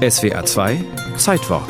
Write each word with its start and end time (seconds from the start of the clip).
SWA 0.00 0.42
2 0.42 0.82
Zeitwort 1.18 1.68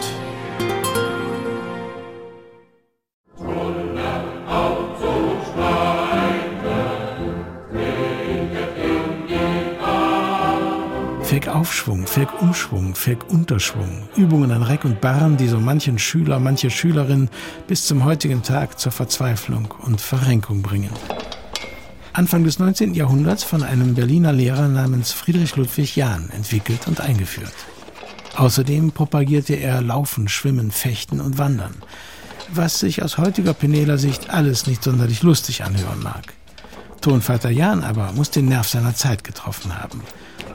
Fähig 11.24 11.48
Aufschwung, 11.48 12.06
fähig 12.06 12.28
Umschwung, 12.40 12.94
fähig 12.94 13.18
Unterschwung. 13.28 14.08
Übungen 14.14 14.52
an 14.52 14.62
Reck 14.62 14.84
und 14.84 15.00
Barren, 15.00 15.36
die 15.36 15.48
so 15.48 15.58
manchen 15.58 15.98
Schüler, 15.98 16.38
manche 16.38 16.70
Schülerin 16.70 17.28
bis 17.66 17.86
zum 17.86 18.04
heutigen 18.04 18.44
Tag 18.44 18.78
zur 18.78 18.92
Verzweiflung 18.92 19.74
und 19.82 20.00
Verrenkung 20.00 20.62
bringen. 20.62 20.90
Anfang 22.12 22.44
des 22.44 22.60
19. 22.60 22.94
Jahrhunderts 22.94 23.42
von 23.42 23.64
einem 23.64 23.96
Berliner 23.96 24.32
Lehrer 24.32 24.68
namens 24.68 25.10
Friedrich 25.10 25.56
Ludwig 25.56 25.96
Jahn 25.96 26.30
entwickelt 26.32 26.86
und 26.86 27.00
eingeführt. 27.00 27.54
Außerdem 28.36 28.92
propagierte 28.92 29.54
er 29.54 29.82
Laufen, 29.82 30.28
Schwimmen, 30.28 30.70
Fechten 30.70 31.20
und 31.20 31.38
Wandern, 31.38 31.74
was 32.52 32.78
sich 32.78 33.02
aus 33.02 33.18
heutiger 33.18 33.54
Peneler 33.54 33.98
Sicht 33.98 34.30
alles 34.30 34.66
nicht 34.66 34.82
sonderlich 34.82 35.22
lustig 35.22 35.64
anhören 35.64 36.02
mag. 36.02 36.34
Tonvater 37.00 37.50
Jahn 37.50 37.82
aber 37.82 38.12
muss 38.12 38.30
den 38.30 38.46
Nerv 38.46 38.68
seiner 38.68 38.94
Zeit 38.94 39.24
getroffen 39.24 39.78
haben. 39.78 40.02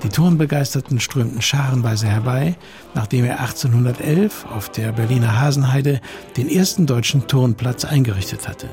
Die 0.03 0.09
Turnbegeisterten 0.09 0.99
strömten 0.99 1.41
scharenweise 1.41 2.07
herbei, 2.07 2.55
nachdem 2.93 3.25
er 3.25 3.39
1811 3.39 4.45
auf 4.45 4.69
der 4.69 4.91
Berliner 4.91 5.39
Hasenheide 5.39 6.01
den 6.37 6.49
ersten 6.49 6.85
deutschen 6.85 7.27
Turnplatz 7.27 7.85
eingerichtet 7.85 8.47
hatte. 8.47 8.69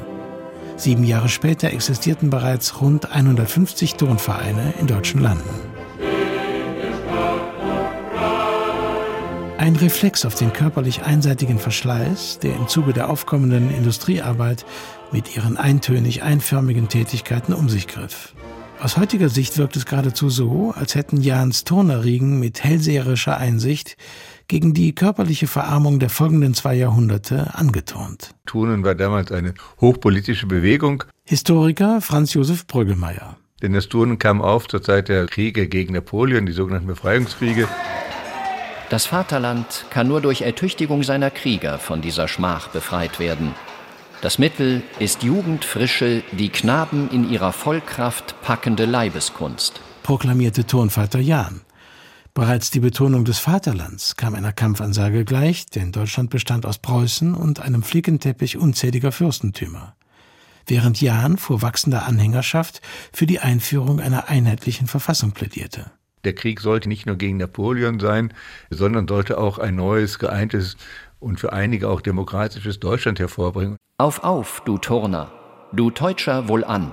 Sieben 0.76 1.04
Jahre 1.04 1.28
später 1.28 1.68
existierten 1.68 2.28
bereits 2.28 2.80
rund 2.80 3.10
150 3.10 3.94
Turnvereine 3.94 4.74
in 4.80 4.86
deutschen 4.86 5.22
Landen. 5.22 5.71
Ein 9.62 9.76
Reflex 9.76 10.24
auf 10.24 10.34
den 10.34 10.52
körperlich 10.52 11.04
einseitigen 11.04 11.60
Verschleiß, 11.60 12.40
der 12.40 12.56
im 12.56 12.66
Zuge 12.66 12.92
der 12.92 13.08
aufkommenden 13.08 13.70
Industriearbeit 13.70 14.66
mit 15.12 15.36
ihren 15.36 15.56
eintönig 15.56 16.24
einförmigen 16.24 16.88
Tätigkeiten 16.88 17.52
um 17.52 17.68
sich 17.68 17.86
griff. 17.86 18.34
Aus 18.80 18.96
heutiger 18.96 19.28
Sicht 19.28 19.58
wirkt 19.58 19.76
es 19.76 19.86
geradezu 19.86 20.30
so, 20.30 20.74
als 20.76 20.96
hätten 20.96 21.20
Jans 21.20 21.62
Turnerriegen 21.62 22.40
mit 22.40 22.64
hellseherischer 22.64 23.36
Einsicht 23.36 23.96
gegen 24.48 24.74
die 24.74 24.96
körperliche 24.96 25.46
Verarmung 25.46 26.00
der 26.00 26.10
folgenden 26.10 26.54
zwei 26.54 26.74
Jahrhunderte 26.74 27.54
angeturnt. 27.54 28.34
Turnen 28.46 28.82
war 28.82 28.96
damals 28.96 29.30
eine 29.30 29.54
hochpolitische 29.80 30.48
Bewegung. 30.48 31.04
Historiker 31.22 32.00
Franz 32.00 32.34
Josef 32.34 32.66
Brüggelmeier. 32.66 33.36
Denn 33.62 33.74
das 33.74 33.88
Turnen 33.88 34.18
kam 34.18 34.42
auf 34.42 34.66
zur 34.66 34.82
Zeit 34.82 35.08
der 35.08 35.26
Kriege 35.26 35.68
gegen 35.68 35.94
Napoleon, 35.94 36.46
die 36.46 36.52
sogenannten 36.52 36.88
Befreiungskriege. 36.88 37.68
Das 38.92 39.06
Vaterland 39.06 39.86
kann 39.88 40.06
nur 40.06 40.20
durch 40.20 40.42
Ertüchtigung 40.42 41.02
seiner 41.02 41.30
Krieger 41.30 41.78
von 41.78 42.02
dieser 42.02 42.28
Schmach 42.28 42.68
befreit 42.68 43.18
werden. 43.18 43.54
Das 44.20 44.38
Mittel 44.38 44.82
ist 44.98 45.22
Jugendfrische, 45.22 46.22
die 46.32 46.50
Knaben 46.50 47.08
in 47.08 47.26
ihrer 47.30 47.54
Vollkraft 47.54 48.34
packende 48.42 48.84
Leibeskunst, 48.84 49.80
proklamierte 50.02 50.66
Turnvater 50.66 51.20
Jahn. 51.20 51.62
Bereits 52.34 52.70
die 52.70 52.80
Betonung 52.80 53.24
des 53.24 53.38
Vaterlands 53.38 54.16
kam 54.16 54.34
einer 54.34 54.52
Kampfansage 54.52 55.24
gleich, 55.24 55.64
denn 55.64 55.90
Deutschland 55.90 56.28
bestand 56.28 56.66
aus 56.66 56.76
Preußen 56.76 57.34
und 57.34 57.60
einem 57.60 57.82
Flickenteppich 57.82 58.58
unzähliger 58.58 59.10
Fürstentümer. 59.10 59.96
Während 60.66 61.00
Jahn 61.00 61.38
vor 61.38 61.62
wachsender 61.62 62.04
Anhängerschaft 62.04 62.82
für 63.10 63.24
die 63.24 63.40
Einführung 63.40 64.00
einer 64.00 64.28
einheitlichen 64.28 64.86
Verfassung 64.86 65.32
plädierte. 65.32 65.90
Der 66.24 66.34
Krieg 66.34 66.60
sollte 66.60 66.88
nicht 66.88 67.06
nur 67.06 67.16
gegen 67.16 67.38
Napoleon 67.38 67.98
sein, 67.98 68.32
sondern 68.70 69.08
sollte 69.08 69.38
auch 69.38 69.58
ein 69.58 69.76
neues, 69.76 70.18
geeintes 70.18 70.76
und 71.18 71.40
für 71.40 71.52
einige 71.52 71.88
auch 71.88 72.00
demokratisches 72.00 72.78
Deutschland 72.80 73.18
hervorbringen. 73.18 73.76
Auf, 73.98 74.22
auf, 74.22 74.62
du 74.64 74.78
Turner, 74.78 75.32
du 75.72 75.90
Teutscher 75.90 76.48
wohlan. 76.48 76.92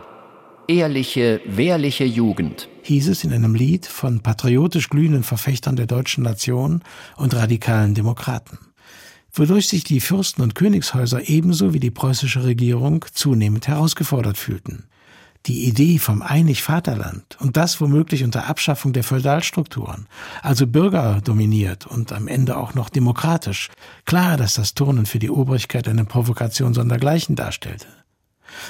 Ehrliche, 0.67 1.41
wehrliche 1.45 2.05
Jugend. 2.05 2.69
Hieß 2.83 3.07
es 3.09 3.23
in 3.23 3.33
einem 3.33 3.55
Lied 3.55 3.87
von 3.87 4.21
patriotisch 4.21 4.89
glühenden 4.89 5.23
Verfechtern 5.23 5.75
der 5.75 5.87
deutschen 5.87 6.23
Nation 6.23 6.83
und 7.17 7.35
radikalen 7.35 7.95
Demokraten. 7.95 8.59
Wodurch 9.31 9.67
sich 9.67 9.83
die 9.83 9.99
Fürsten 9.99 10.41
und 10.41 10.55
Königshäuser 10.55 11.27
ebenso 11.27 11.73
wie 11.73 11.79
die 11.79 11.91
preußische 11.91 12.43
Regierung 12.43 13.05
zunehmend 13.11 13.67
herausgefordert 13.67 14.37
fühlten. 14.37 14.85
Die 15.45 15.65
Idee 15.65 15.99
vom 15.99 16.21
Einig 16.21 16.63
Vaterland 16.63 17.37
und 17.39 17.55
das 17.55 17.79
womöglich 17.79 18.23
unter 18.23 18.47
Abschaffung 18.47 18.91
der 18.93 19.03
Feudalstrukturen, 19.03 20.07
also 20.41 20.67
bürgerdominiert 20.67 21.87
und 21.87 22.11
am 22.11 22.27
Ende 22.27 22.57
auch 22.57 22.73
noch 22.73 22.89
demokratisch, 22.89 23.69
klar, 24.05 24.35
dass 24.35 24.55
das 24.55 24.73
Turnen 24.73 25.05
für 25.05 25.19
die 25.19 25.29
Obrigkeit 25.29 25.87
eine 25.87 26.05
Provokation 26.05 26.73
sondergleichen 26.73 27.35
darstellte. 27.35 27.87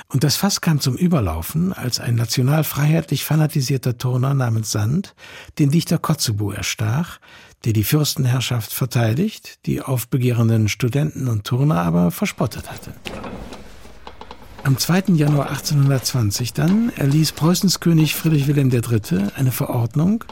Und 0.08 0.24
das 0.24 0.36
Fass 0.36 0.62
kam 0.62 0.80
zum 0.80 0.96
Überlaufen, 0.96 1.74
als 1.74 2.00
ein 2.00 2.16
nationalfreiheitlich 2.16 3.24
fanatisierter 3.24 3.98
Turner 3.98 4.34
namens 4.34 4.72
Sand 4.72 5.16
den 5.58 5.72
Dichter 5.72 5.98
Kotzebue 5.98 6.56
erstach, 6.56 7.20
der 7.66 7.74
die 7.74 7.84
Fürstenherrschaft 7.84 8.74
verteidigt, 8.74 9.66
die 9.66 9.82
aufbegehrenden 9.82 10.70
Studenten 10.70 11.28
und 11.28 11.46
Turner 11.46 11.82
aber 11.82 12.12
verspottet 12.12 12.72
hatte. 12.72 12.94
Am 14.70 14.78
2. 14.78 15.16
Januar 15.16 15.50
1820 15.50 16.54
dann 16.54 16.92
erließ 16.96 17.32
Preußens 17.32 17.80
König 17.80 18.14
Friedrich 18.14 18.46
Wilhelm 18.46 18.70
III. 18.70 19.30
eine 19.36 19.52
Verordnung, 19.52 20.24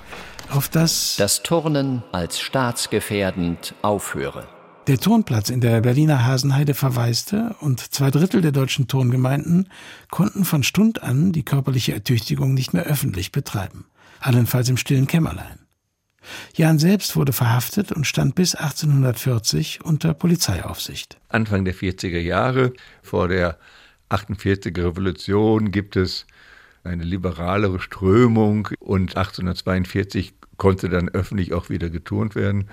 auf 0.52 0.70
das 0.70 1.16
das 1.18 1.42
Turnen 1.42 2.04
als 2.12 2.40
staatsgefährdend 2.40 3.74
aufhöre. 3.82 4.48
Der 4.86 5.00
Turnplatz 5.00 5.50
in 5.50 5.60
der 5.60 5.82
Berliner 5.82 6.24
Hasenheide 6.24 6.76
verwaiste 6.76 7.56
und 7.62 7.80
zwei 7.80 8.12
Drittel 8.12 8.42
der 8.42 8.52
deutschen 8.52 8.88
Turngemeinden 8.88 9.70
konnten 10.12 10.46
von 10.46 10.62
Stund 10.62 11.02
an 11.02 11.32
die 11.32 11.44
körperliche 11.44 11.94
Ertüchtigung 11.94 12.54
nicht 12.54 12.76
mehr 12.76 12.84
öffentlich 12.84 13.32
betreiben, 13.32 13.86
allenfalls 14.20 14.70
im 14.70 14.78
stillen 14.78 15.08
Kämmerlein. 15.08 15.66
Jan 16.54 16.78
selbst 16.78 17.16
wurde 17.16 17.34
verhaftet 17.34 17.92
und 17.92 18.06
stand 18.06 18.36
bis 18.36 18.54
1840 18.54 19.84
unter 19.84 20.14
Polizeiaufsicht. 20.14 21.18
Anfang 21.28 21.66
der 21.66 21.74
40er 21.74 22.20
Jahre 22.20 22.74
vor 23.02 23.30
der 23.30 23.58
48er 24.10 24.84
Revolution 24.84 25.72
gibt 25.72 25.96
es 25.96 26.26
eine 26.84 27.04
liberalere 27.04 27.80
Strömung 27.80 28.70
und 28.80 29.18
1842 29.18 30.34
konnte 30.58 30.90
dann 30.90 31.10
öffentlich 31.10 31.54
auch 31.54 31.70
wieder 31.70 31.90
geturnt 31.90 32.36
werden. 32.36 32.70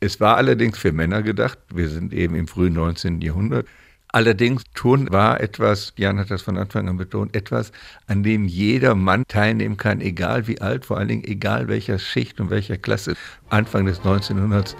Es 0.00 0.20
war 0.20 0.36
allerdings 0.36 0.78
für 0.78 0.92
Männer 0.92 1.22
gedacht. 1.22 1.58
Wir 1.72 1.88
sind 1.88 2.12
eben 2.12 2.34
im 2.34 2.48
frühen 2.48 2.74
19. 2.74 3.20
Jahrhundert. 3.20 3.66
Allerdings, 4.08 4.62
Turn 4.74 5.10
war 5.10 5.40
etwas, 5.40 5.92
Jan 5.96 6.18
hat 6.18 6.30
das 6.30 6.40
von 6.40 6.56
Anfang 6.56 6.88
an 6.88 6.96
betont, 6.96 7.34
etwas, 7.34 7.72
an 8.06 8.22
dem 8.22 8.46
jeder 8.46 8.94
Mann 8.94 9.24
teilnehmen 9.26 9.76
kann, 9.76 10.00
egal 10.00 10.46
wie 10.46 10.60
alt, 10.60 10.86
vor 10.86 10.96
allen 10.96 11.08
Dingen 11.08 11.24
egal 11.24 11.68
welcher 11.68 11.98
Schicht 11.98 12.40
und 12.40 12.48
welcher 12.48 12.78
Klasse. 12.78 13.14
Anfang 13.50 13.84
des 13.84 13.98
1900 13.98 14.76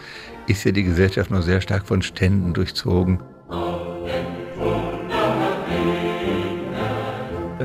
ist 0.46 0.64
ja 0.64 0.72
die 0.72 0.84
Gesellschaft 0.84 1.30
noch 1.30 1.42
sehr 1.42 1.60
stark 1.60 1.86
von 1.86 2.02
Ständen 2.02 2.54
durchzogen. 2.54 3.20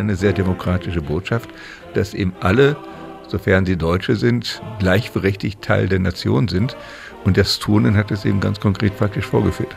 Eine 0.02 0.16
sehr 0.16 0.34
demokratische 0.34 1.00
Botschaft, 1.00 1.52
dass 1.94 2.16
eben 2.16 2.34
alle, 2.40 2.76
sofern 3.28 3.68
sie 3.68 3.78
Deutsche 3.78 4.16
sind, 4.16 4.60
gleichberechtigt 4.80 5.62
Teil 5.62 5.88
der 5.88 6.00
Nation 6.00 6.48
sind. 6.48 6.76
Und 7.24 7.38
das 7.38 7.60
Turnen 7.60 7.96
hat 7.96 8.10
es 8.10 8.26
eben 8.26 8.40
ganz 8.40 8.60
konkret 8.60 8.98
praktisch 8.98 9.28
vorgeführt. 9.28 9.76